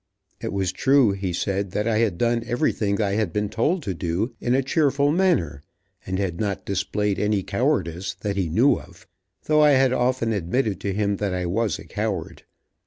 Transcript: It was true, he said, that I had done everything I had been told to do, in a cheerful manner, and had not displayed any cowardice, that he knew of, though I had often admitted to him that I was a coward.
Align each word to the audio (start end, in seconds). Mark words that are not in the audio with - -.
It 0.41 0.51
was 0.51 0.71
true, 0.71 1.11
he 1.11 1.31
said, 1.31 1.69
that 1.73 1.87
I 1.87 1.99
had 1.99 2.17
done 2.17 2.43
everything 2.47 2.99
I 2.99 3.11
had 3.11 3.31
been 3.31 3.49
told 3.49 3.83
to 3.83 3.93
do, 3.93 4.33
in 4.41 4.55
a 4.55 4.63
cheerful 4.63 5.11
manner, 5.11 5.61
and 6.07 6.17
had 6.17 6.39
not 6.39 6.65
displayed 6.65 7.19
any 7.19 7.43
cowardice, 7.43 8.15
that 8.21 8.35
he 8.35 8.49
knew 8.49 8.79
of, 8.79 9.05
though 9.43 9.61
I 9.61 9.73
had 9.73 9.93
often 9.93 10.33
admitted 10.33 10.79
to 10.81 10.93
him 10.93 11.17
that 11.17 11.35
I 11.35 11.45
was 11.45 11.77
a 11.77 11.85
coward. 11.85 12.45